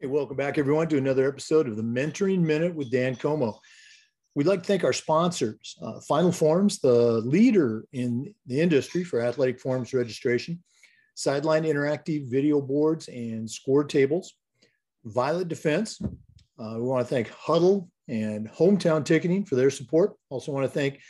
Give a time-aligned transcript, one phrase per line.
[0.00, 3.58] Hey, welcome back, everyone, to another episode of the Mentoring Minute with Dan Comeau.
[4.36, 9.20] We'd like to thank our sponsors, uh, Final Forms, the leader in the industry for
[9.20, 10.62] athletic forms registration,
[11.16, 14.34] Sideline Interactive video boards and score tables,
[15.04, 16.00] Violet Defense.
[16.00, 20.14] Uh, we want to thank Hudl and Hometown Ticketing for their support.
[20.30, 21.00] Also want to thank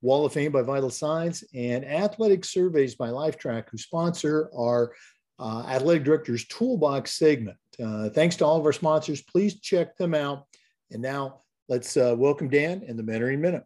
[0.00, 4.94] Wall of Fame by Vital Signs and Athletic Surveys by Lifetrack, who sponsor our
[5.38, 7.58] uh, Athletic Directors Toolbox segment.
[7.80, 9.22] Uh, thanks to all of our sponsors.
[9.22, 10.44] Please check them out.
[10.90, 13.64] And now let's uh, welcome Dan and the Mentoring Minute.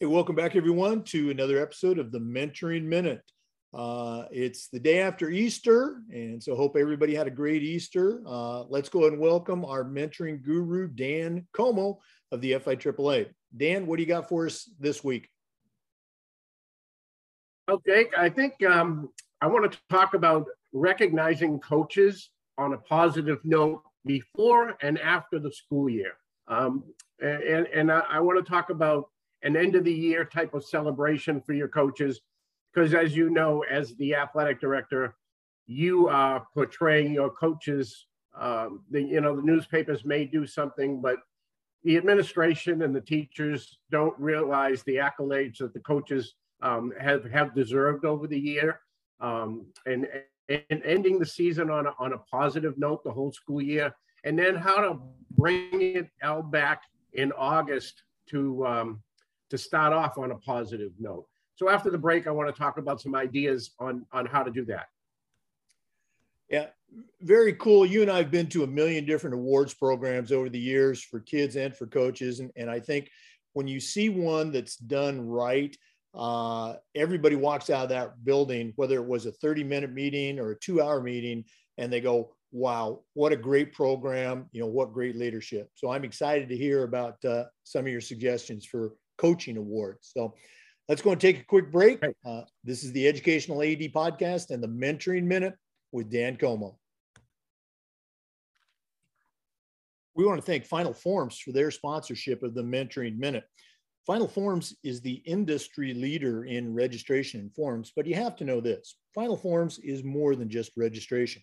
[0.00, 3.22] Hey, welcome back, everyone, to another episode of the Mentoring Minute.
[3.72, 8.22] Uh, it's the day after Easter, and so hope everybody had a great Easter.
[8.26, 11.98] Uh, let's go and welcome our mentoring guru, Dan Comeau
[12.30, 13.26] of the FIAAA.
[13.56, 15.28] Dan, what do you got for us this week?
[17.68, 19.08] Okay, I think um,
[19.40, 25.50] I want to talk about recognizing coaches on a positive note before and after the
[25.50, 26.12] school year.
[26.48, 26.84] Um,
[27.22, 29.08] and and I, I want to talk about
[29.42, 32.20] an end of the year type of celebration for your coaches,
[32.72, 35.14] because as you know, as the athletic director,
[35.66, 38.06] you are portraying your coaches.
[38.38, 41.16] Um, the you know the newspapers may do something, but
[41.84, 47.54] the administration and the teachers don't realize the accolades that the coaches um, have have
[47.54, 48.80] deserved over the year.
[49.20, 50.06] Um, and
[50.48, 54.38] and ending the season on a, on a positive note the whole school year, and
[54.38, 54.98] then how to
[55.36, 56.82] bring it all back
[57.14, 59.02] in August to um,
[59.50, 61.26] to start off on a positive note.
[61.56, 64.50] So after the break, I want to talk about some ideas on on how to
[64.50, 64.86] do that.
[66.50, 66.66] Yeah,
[67.22, 67.86] very cool.
[67.86, 71.20] You and I have been to a million different awards programs over the years for
[71.20, 73.10] kids and for coaches, and, and I think
[73.54, 75.74] when you see one that's done right,
[76.14, 80.52] uh, everybody walks out of that building, whether it was a 30 minute meeting or
[80.52, 81.44] a two hour meeting,
[81.78, 85.68] and they go, wow, what a great program, you know, what great leadership.
[85.74, 90.12] So I'm excited to hear about uh, some of your suggestions for coaching awards.
[90.14, 90.34] So
[90.88, 92.00] let's go and take a quick break.
[92.24, 95.54] Uh, this is the Educational AD Podcast and the Mentoring Minute
[95.90, 96.76] with Dan Comeau.
[100.14, 103.44] We want to thank Final Forms for their sponsorship of the Mentoring Minute.
[104.06, 108.60] Final Forms is the industry leader in registration and forms, but you have to know
[108.60, 108.96] this.
[109.14, 111.40] Final Forms is more than just registration.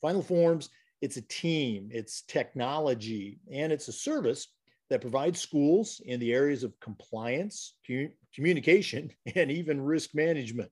[0.00, 0.68] Final Forms,
[1.00, 4.48] it's a team, it's technology, and it's a service
[4.90, 7.76] that provides schools in the areas of compliance,
[8.34, 10.70] communication, and even risk management.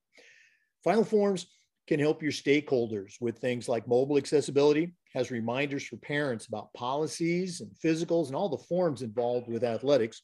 [0.82, 1.46] Final Forms
[1.86, 7.60] can help your stakeholders with things like mobile accessibility, has reminders for parents about policies
[7.60, 10.22] and physicals and all the forms involved with athletics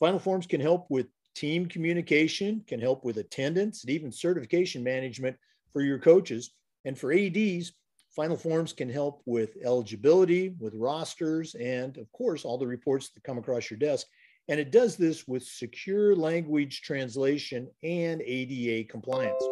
[0.00, 5.36] Final Forms can help with team communication, can help with attendance, and even certification management
[5.72, 6.52] for your coaches.
[6.84, 7.72] And for ADs,
[8.14, 13.22] Final Forms can help with eligibility, with rosters, and of course, all the reports that
[13.22, 14.06] come across your desk.
[14.48, 19.42] And it does this with secure language translation and ADA compliance.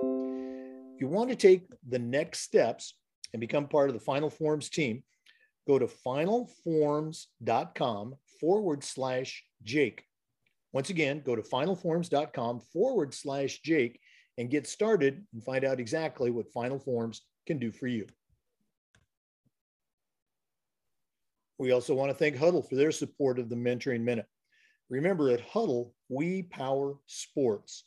[0.95, 2.95] If you want to take the next steps
[3.33, 5.03] and become part of the Final Forms team,
[5.67, 10.05] go to finalforms.com forward slash Jake.
[10.75, 14.01] Once again, go to finalforms.com forward slash Jake
[14.39, 18.07] and get started and find out exactly what Final Forms can do for you.
[21.61, 24.27] We also want to thank Hudl for their support of the Mentoring Minute.
[24.91, 27.85] Remember, at Hudl, we power sports.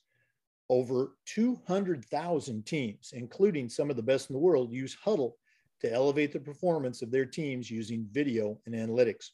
[0.69, 5.33] Over 200,000 teams, including some of the best in the world, use Hudl
[5.81, 9.31] to elevate the performance of their teams using video and analytics.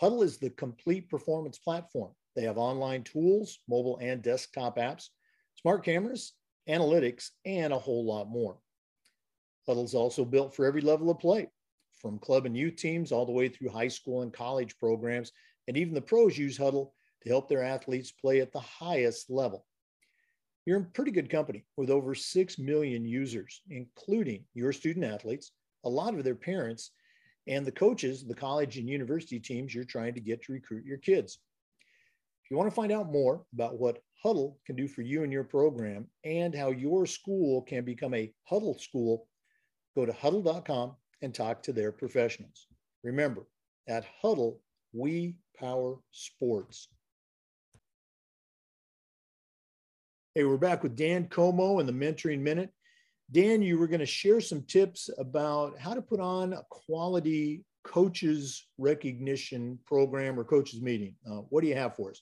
[0.00, 5.08] Hudl is the complete performance platform they have online tools, mobile and desktop apps,
[5.60, 6.32] smart cameras,
[6.68, 8.58] analytics, and a whole lot more.
[9.68, 11.48] Hudl's also built for every level of play,
[12.00, 15.32] from club and youth teams all the way through high school and college programs,
[15.68, 16.90] and even the pros use Hudl
[17.22, 19.64] to help their athletes play at the highest level.
[20.66, 25.52] You're in pretty good company with over 6 million users, including your student athletes,
[25.84, 26.90] a lot of their parents,
[27.46, 30.98] and the coaches, the college and university teams you're trying to get to recruit your
[30.98, 31.38] kids.
[32.44, 35.32] If you want to find out more about what Hudl can do for you and
[35.32, 39.26] your program and how your school can become a Hudl school,
[39.96, 42.66] go to hudl.com and talk to their professionals.
[43.02, 43.46] Remember,
[43.88, 44.58] at Hudl,
[44.92, 46.88] we power sports.
[50.34, 52.68] Hey, we're back with Dan Comeau and the Mentoring Minute.
[53.32, 57.64] Dan, you were going to share some tips about how to put on a quality
[57.84, 61.14] coaches recognition program or coaches meeting.
[61.26, 62.20] Uh, what do you have for us?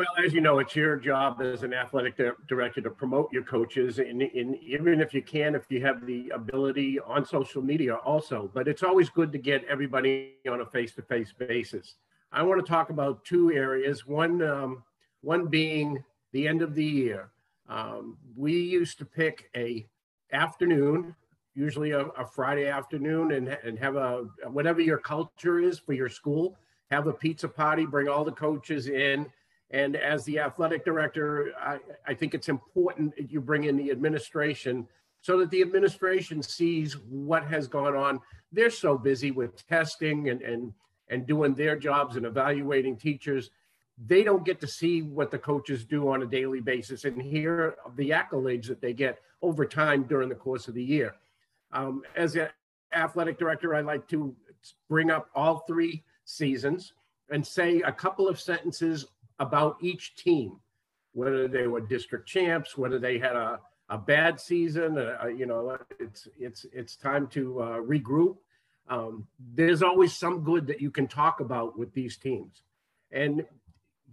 [0.00, 2.18] Well, as you know, it's your job as an athletic
[2.48, 6.30] director to promote your coaches, and, and, even if you can, if you have the
[6.30, 8.50] ability on social media also.
[8.54, 11.96] But it's always good to get everybody on a face-to-face basis.
[12.32, 14.06] I want to talk about two areas.
[14.06, 14.82] One, um,
[15.20, 16.02] one being
[16.32, 17.28] the end of the year.
[17.68, 19.86] Um, we used to pick a
[20.32, 21.14] afternoon,
[21.54, 26.08] usually a, a Friday afternoon, and, and have a whatever your culture is for your
[26.08, 26.56] school.
[26.90, 29.26] Have a pizza party, bring all the coaches in
[29.70, 33.90] and as the athletic director, I, I think it's important that you bring in the
[33.90, 34.88] administration
[35.22, 38.20] so that the administration sees what has gone on.
[38.52, 40.72] They're so busy with testing and, and,
[41.08, 43.50] and doing their jobs and evaluating teachers.
[44.06, 47.76] They don't get to see what the coaches do on a daily basis and hear
[47.96, 51.14] the accolades that they get over time during the course of the year.
[51.72, 52.48] Um, as an
[52.92, 54.34] athletic director, I like to
[54.88, 56.94] bring up all three seasons
[57.30, 59.06] and say a couple of sentences
[59.40, 60.60] about each team,
[61.12, 63.58] whether they were district champs, whether they had a,
[63.88, 64.96] a bad season.
[64.98, 68.36] Uh, you know, it's it's it's time to uh, regroup.
[68.88, 72.62] Um, there's always some good that you can talk about with these teams,
[73.10, 73.44] and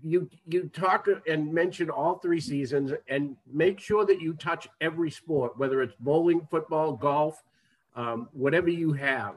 [0.02, 5.12] you you talk and mention all three seasons, and make sure that you touch every
[5.12, 7.44] sport, whether it's bowling, football, golf,
[7.96, 9.36] um, whatever you have.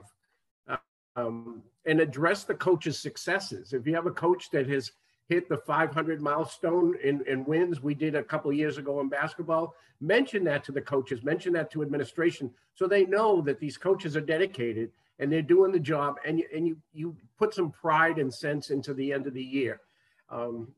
[1.17, 3.73] Um, and address the coach's successes.
[3.73, 4.93] If you have a coach that has
[5.31, 7.81] hit the 500 milestone in, in wins.
[7.81, 9.77] We did a couple years ago in basketball.
[10.00, 14.17] Mention that to the coaches mention that to administration so they know that these coaches
[14.17, 14.91] are dedicated
[15.21, 18.71] and they're doing the job and you, and you you put some pride and sense
[18.71, 19.81] into the end of the year.
[20.29, 20.69] Um,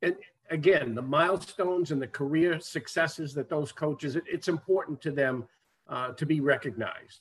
[0.00, 0.14] and
[0.50, 5.44] again the milestones and the career successes that those coaches it, it's important to them
[5.88, 7.20] uh, to be recognized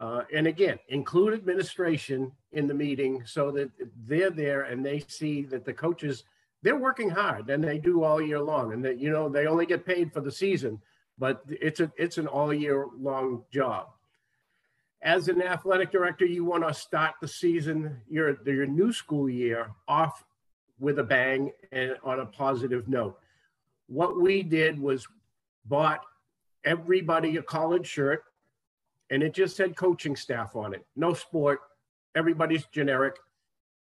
[0.00, 3.70] uh, and again, include administration in the meeting so that
[4.06, 6.24] they're there and they see that the coaches,
[6.62, 8.72] they're working hard and they do all year long.
[8.72, 10.80] And that, you know, they only get paid for the season,
[11.18, 13.88] but it's a, it's an all year long job.
[15.00, 19.70] As an athletic director, you want to start the season, your, your new school year
[19.86, 20.24] off
[20.80, 23.18] with a bang and on a positive note.
[23.86, 25.06] What we did was
[25.66, 26.04] bought
[26.64, 28.24] everybody a college shirt
[29.14, 30.84] and it just said coaching staff on it.
[30.96, 31.60] No sport,
[32.16, 33.14] everybody's generic.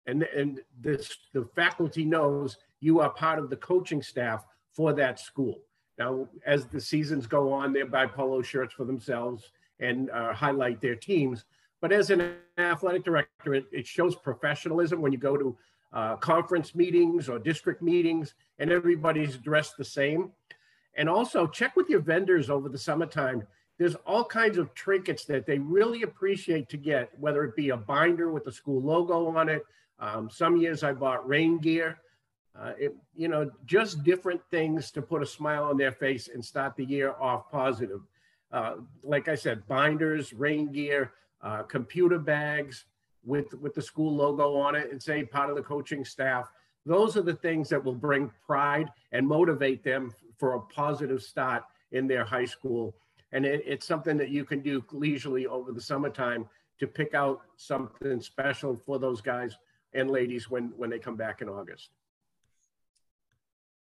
[0.07, 5.19] And, and this the faculty knows you are part of the coaching staff for that
[5.19, 5.61] school.
[5.99, 10.83] Now, as the seasons go on, they buy polo shirts for themselves and uh, highlight
[10.83, 11.47] their teams.
[11.81, 15.57] But as an athletic director, it, it shows professionalism when you go to
[15.95, 20.31] uh, conference meetings or district meetings and everybody's dressed the same.
[20.95, 23.45] And also check with your vendors over the summertime
[23.79, 27.77] there's all kinds of trinkets that they really appreciate to get, whether it be a
[27.77, 29.65] binder with the school logo on it.
[29.99, 31.99] Um, some years I bought rain gear.
[32.59, 36.45] Uh, it, you know, just different things to put a smile on their face and
[36.45, 38.03] start the year off positive.
[38.51, 42.85] Uh, like I said, binders, rain gear, uh, computer bags
[43.25, 46.51] with with the school logo on it, and say part of the coaching staff.
[46.85, 51.63] Those are the things that will bring pride and motivate them for a positive start
[51.93, 52.95] in their high school
[53.33, 56.49] and it, it's something that you can do leisurely over the summertime
[56.79, 59.57] to pick out something special for those guys
[59.95, 61.91] and ladies when when they come back in August.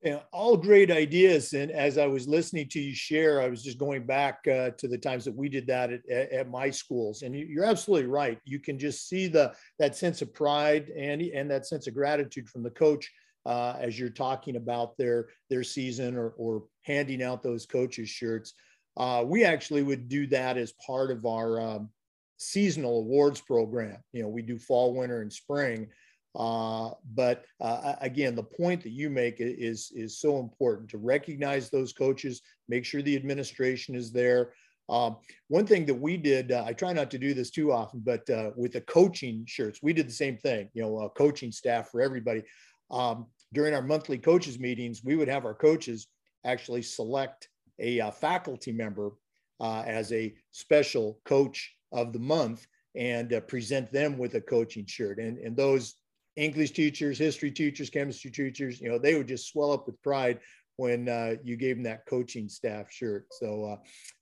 [0.03, 1.53] Yeah, all great ideas.
[1.53, 4.87] And as I was listening to you share, I was just going back uh, to
[4.87, 7.21] the times that we did that at, at, my schools.
[7.21, 8.39] And you're absolutely right.
[8.43, 12.49] You can just see the that sense of pride and and that sense of gratitude
[12.49, 13.11] from the coach
[13.45, 18.55] uh, as you're talking about their their season or or handing out those coaches shirts.
[18.97, 21.89] Uh, we actually would do that as part of our um,
[22.37, 23.97] seasonal awards program.
[24.13, 25.87] You know, we do fall, winter, and spring.
[26.35, 31.69] Uh, but uh, again, the point that you make is is so important to recognize
[31.69, 34.53] those coaches, make sure the administration is there.
[34.89, 35.17] Um,
[35.47, 38.29] one thing that we did, uh, I try not to do this too often, but
[38.29, 40.69] uh, with the coaching shirts, we did the same thing.
[40.73, 42.43] You know, coaching staff for everybody.
[42.89, 46.07] Um, during our monthly coaches meetings, we would have our coaches
[46.45, 49.11] actually select a uh, faculty member
[49.59, 54.85] uh, as a special coach of the month and uh, present them with a coaching
[54.85, 55.19] shirt.
[55.19, 55.95] And, and those
[56.35, 60.39] English teachers, history teachers, chemistry teachers, you know, they would just swell up with pride
[60.77, 63.27] when uh, you gave them that coaching staff shirt.
[63.31, 63.77] So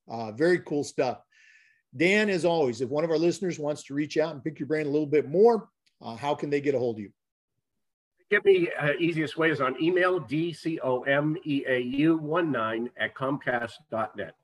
[0.10, 1.20] uh, uh, very cool stuff.
[1.96, 4.68] Dan, as always, if one of our listeners wants to reach out and pick your
[4.68, 5.70] brain a little bit more,
[6.18, 7.12] how can they get a hold of you?
[8.30, 14.36] Get me uh, easiest way is on email, dcomeau19 at comcast.net.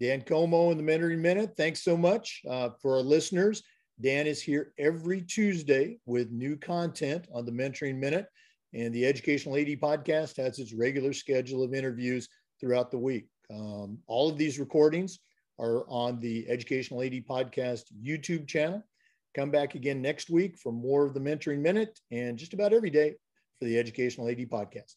[0.00, 1.52] Dan Comeau in the Mentoring Minute.
[1.56, 3.62] Thanks so much uh, for our listeners.
[4.00, 8.26] Dan is here every Tuesday with new content on the Mentoring Minute.
[8.72, 12.28] And the Educational AD podcast has its regular schedule of interviews
[12.60, 13.28] throughout the week.
[13.52, 15.20] Um, all of these recordings
[15.60, 18.82] are on the Educational AD podcast YouTube channel.
[19.34, 22.90] Come back again next week for more of the Mentoring Minute and just about every
[22.90, 23.14] day
[23.58, 24.94] for the Educational AD podcast.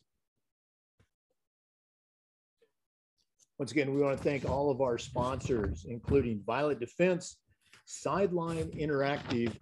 [3.57, 7.37] Once again, we want to thank all of our sponsors, including Violet Defense,
[7.85, 9.57] Sideline Interactive,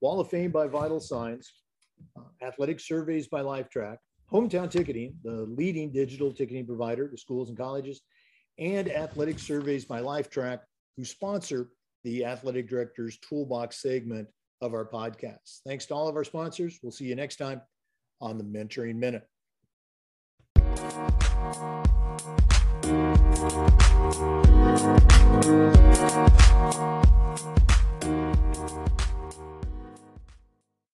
[0.00, 1.52] Wall of Fame by Vital Signs,
[2.16, 3.98] uh, Athletic Surveys by Lifetrack,
[4.32, 8.00] Hometown Ticketing, the leading digital ticketing provider to schools and colleges,
[8.58, 10.60] and Athletic Surveys by Lifetrack,
[10.96, 11.68] who sponsor
[12.04, 14.28] the Athletic Director's Toolbox segment
[14.60, 15.60] of our podcast.
[15.66, 16.78] Thanks to all of our sponsors.
[16.82, 17.60] We'll see you next time
[18.20, 19.28] on the Mentoring Minute.